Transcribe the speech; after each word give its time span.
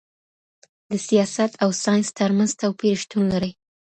د 0.89 0.91
سیاست 1.07 1.51
او 1.63 1.69
ساینس 1.83 2.07
ترمنځ 2.19 2.51
توپیر 2.61 2.95
شتون 3.03 3.23
لري. 3.33 3.51